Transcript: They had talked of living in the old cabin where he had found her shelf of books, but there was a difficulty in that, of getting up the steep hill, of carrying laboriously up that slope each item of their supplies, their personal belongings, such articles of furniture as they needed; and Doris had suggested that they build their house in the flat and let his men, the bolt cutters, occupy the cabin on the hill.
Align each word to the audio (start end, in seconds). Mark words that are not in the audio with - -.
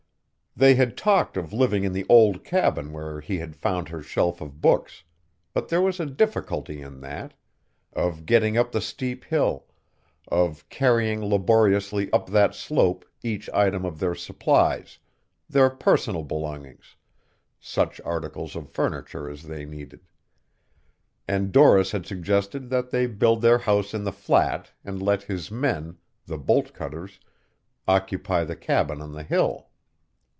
They 0.53 0.75
had 0.75 0.97
talked 0.97 1.37
of 1.37 1.53
living 1.53 1.85
in 1.85 1.93
the 1.93 2.05
old 2.09 2.43
cabin 2.43 2.91
where 2.91 3.21
he 3.21 3.37
had 3.37 3.55
found 3.55 3.87
her 3.87 4.01
shelf 4.01 4.41
of 4.41 4.59
books, 4.59 5.05
but 5.53 5.69
there 5.69 5.81
was 5.81 5.97
a 5.97 6.05
difficulty 6.05 6.81
in 6.81 6.99
that, 6.99 7.33
of 7.93 8.25
getting 8.25 8.57
up 8.57 8.73
the 8.73 8.81
steep 8.81 9.23
hill, 9.23 9.65
of 10.27 10.67
carrying 10.67 11.23
laboriously 11.23 12.11
up 12.11 12.27
that 12.31 12.53
slope 12.53 13.05
each 13.23 13.49
item 13.51 13.85
of 13.85 13.99
their 13.99 14.13
supplies, 14.13 14.99
their 15.47 15.69
personal 15.69 16.23
belongings, 16.25 16.97
such 17.57 18.01
articles 18.03 18.53
of 18.53 18.69
furniture 18.69 19.29
as 19.29 19.43
they 19.43 19.63
needed; 19.63 20.01
and 21.29 21.53
Doris 21.53 21.91
had 21.91 22.05
suggested 22.05 22.69
that 22.71 22.89
they 22.91 23.07
build 23.07 23.41
their 23.41 23.59
house 23.59 23.93
in 23.93 24.03
the 24.03 24.11
flat 24.11 24.73
and 24.83 25.01
let 25.01 25.23
his 25.23 25.49
men, 25.49 25.95
the 26.25 26.37
bolt 26.37 26.73
cutters, 26.73 27.21
occupy 27.87 28.43
the 28.43 28.57
cabin 28.57 29.01
on 29.01 29.13
the 29.13 29.23
hill. 29.23 29.69